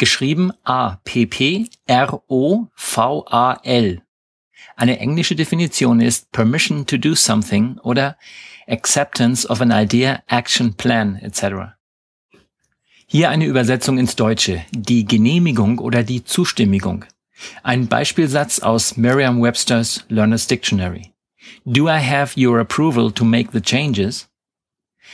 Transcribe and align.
Geschrieben 0.00 0.50
A-P-P-R-O-V-A-L. 0.64 1.68
Eine 4.74 4.98
englische 4.98 5.36
Definition 5.36 6.00
ist 6.00 6.32
Permission 6.32 6.86
to 6.86 6.96
do 6.96 7.14
something 7.14 7.76
oder 7.82 8.16
Acceptance 8.66 9.46
of 9.46 9.60
an 9.60 9.70
idea, 9.70 10.22
action, 10.26 10.72
plan 10.72 11.16
etc. 11.16 11.74
Hier 13.04 13.28
eine 13.28 13.44
Übersetzung 13.44 13.98
ins 13.98 14.16
Deutsche. 14.16 14.64
Die 14.70 15.04
Genehmigung 15.04 15.78
oder 15.78 16.02
die 16.02 16.24
Zustimmigung. 16.24 17.04
Ein 17.62 17.86
Beispielsatz 17.86 18.60
aus 18.60 18.96
Merriam-Webster's 18.96 20.06
Learner's 20.08 20.46
Dictionary. 20.46 21.12
Do 21.66 21.90
I 21.90 21.98
have 21.98 22.40
your 22.40 22.58
approval 22.58 23.12
to 23.12 23.22
make 23.26 23.50
the 23.52 23.60
changes? 23.60 24.29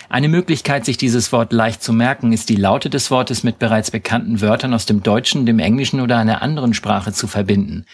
Eine 0.08 0.28
Möglichkeit, 0.28 0.84
sich 0.84 0.96
dieses 0.96 1.32
Wort 1.32 1.52
leicht 1.52 1.82
zu 1.82 1.92
merken, 1.92 2.32
ist 2.32 2.48
die 2.48 2.56
Laute 2.56 2.90
des 2.90 3.10
Wortes 3.10 3.42
mit 3.42 3.58
bereits 3.58 3.90
bekannten 3.90 4.40
Wörtern 4.40 4.72
aus 4.72 4.86
dem 4.86 5.02
Deutschen, 5.02 5.46
dem 5.46 5.58
Englischen 5.58 6.00
oder 6.00 6.16
einer 6.18 6.42
anderen 6.42 6.74
Sprache 6.74 7.12
zu 7.12 7.26
verbinden. 7.26 7.86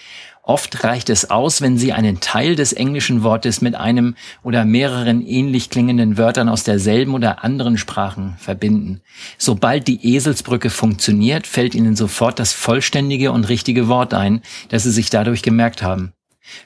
Oft 0.43 0.85
reicht 0.85 1.09
es 1.09 1.31
aus, 1.31 1.63
wenn 1.63 1.79
Sie 1.79 1.93
einen 1.93 2.21
Teil 2.21 2.57
des 2.57 2.73
englischen 2.73 3.23
Wortes 3.23 3.61
mit 3.63 3.77
einem 3.77 4.17
oder 4.43 4.65
mehreren 4.65 5.25
ähnlich 5.25 5.71
klingenden 5.71 6.19
Wörtern 6.19 6.49
aus 6.49 6.65
derselben 6.65 7.15
oder 7.15 7.45
anderen 7.45 7.79
Sprachen 7.79 8.35
verbinden. 8.39 9.01
Sobald 9.39 9.87
die 9.87 10.15
Eselsbrücke 10.15 10.69
funktioniert, 10.69 11.47
fällt 11.47 11.75
Ihnen 11.75 11.97
sofort 11.97 12.41
das 12.41 12.53
vollständige 12.53 13.31
und 13.31 13.49
richtige 13.49 13.89
Wort 13.89 14.15
ein, 14.15 14.43
das 14.69 14.83
Sie 14.83 14.91
sich 14.91 15.11
dadurch 15.11 15.43
gemerkt 15.43 15.83
haben. 15.83 16.13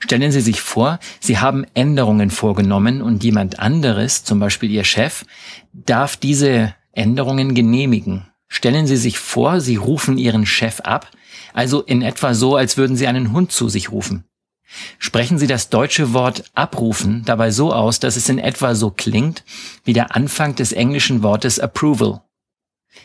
Stellen 0.00 0.32
Sie 0.32 0.40
sich 0.40 0.60
vor, 0.60 0.98
Sie 1.20 1.38
haben 1.38 1.64
Änderungen 1.74 2.30
vorgenommen 2.30 3.02
und 3.02 3.24
jemand 3.24 3.58
anderes, 3.58 4.24
zum 4.24 4.40
Beispiel 4.40 4.70
Ihr 4.70 4.84
Chef, 4.84 5.24
darf 5.72 6.16
diese 6.16 6.74
Änderungen 6.92 7.54
genehmigen. 7.54 8.26
Stellen 8.48 8.86
Sie 8.86 8.96
sich 8.96 9.18
vor, 9.18 9.60
Sie 9.60 9.76
rufen 9.76 10.18
Ihren 10.18 10.46
Chef 10.46 10.80
ab, 10.80 11.10
also 11.52 11.82
in 11.82 12.02
etwa 12.02 12.34
so, 12.34 12.56
als 12.56 12.76
würden 12.76 12.96
Sie 12.96 13.06
einen 13.06 13.32
Hund 13.32 13.52
zu 13.52 13.68
sich 13.68 13.90
rufen. 13.90 14.24
Sprechen 14.98 15.38
Sie 15.38 15.46
das 15.46 15.68
deutsche 15.68 16.12
Wort 16.12 16.44
abrufen 16.54 17.22
dabei 17.24 17.50
so 17.50 17.72
aus, 17.72 18.00
dass 18.00 18.16
es 18.16 18.28
in 18.28 18.38
etwa 18.38 18.74
so 18.74 18.90
klingt 18.90 19.44
wie 19.84 19.92
der 19.92 20.16
Anfang 20.16 20.54
des 20.54 20.72
englischen 20.72 21.22
Wortes 21.22 21.60
approval. 21.60 22.22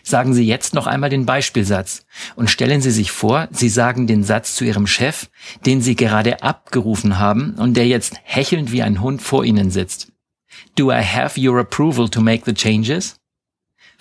Sagen 0.03 0.33
Sie 0.33 0.45
jetzt 0.45 0.73
noch 0.73 0.87
einmal 0.87 1.09
den 1.09 1.25
Beispielsatz 1.25 2.05
und 2.35 2.49
stellen 2.49 2.81
Sie 2.81 2.91
sich 2.91 3.11
vor, 3.11 3.47
Sie 3.51 3.69
sagen 3.69 4.07
den 4.07 4.23
Satz 4.23 4.55
zu 4.55 4.65
Ihrem 4.65 4.87
Chef, 4.87 5.29
den 5.65 5.81
Sie 5.81 5.95
gerade 5.95 6.43
abgerufen 6.43 7.19
haben 7.19 7.55
und 7.55 7.75
der 7.75 7.87
jetzt 7.87 8.15
hechelnd 8.23 8.71
wie 8.71 8.81
ein 8.81 9.01
Hund 9.01 9.21
vor 9.21 9.43
Ihnen 9.43 9.71
sitzt. 9.71 10.11
Do 10.75 10.91
I 10.91 11.03
have 11.03 11.39
your 11.39 11.59
approval 11.59 12.09
to 12.09 12.21
make 12.21 12.43
the 12.45 12.53
changes? 12.53 13.17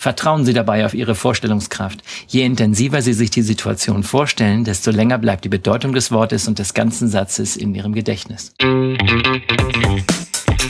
Vertrauen 0.01 0.47
Sie 0.47 0.55
dabei 0.55 0.87
auf 0.87 0.95
Ihre 0.95 1.15
Vorstellungskraft. 1.15 2.01
Je 2.27 2.42
intensiver 2.42 3.03
Sie 3.03 3.12
sich 3.12 3.29
die 3.29 3.42
Situation 3.42 4.03
vorstellen, 4.03 4.64
desto 4.64 4.91
länger 4.91 5.19
bleibt 5.19 5.45
die 5.45 5.51
Bedeutung 5.51 5.92
des 5.92 6.11
Wortes 6.11 6.48
und 6.48 6.59
des 6.59 6.73
ganzen 6.73 7.09
Satzes 7.09 7.55
in 7.59 7.75
Ihrem 7.75 7.92
Gedächtnis. 7.92 8.55